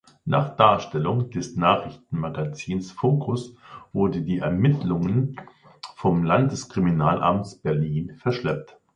[0.25, 3.55] Nach Darstellung des Nachrichtenmagazins Focus
[3.93, 5.35] wurden die Ermittlungen
[5.95, 8.79] vom Landeskriminalamt Berlin verschleppt.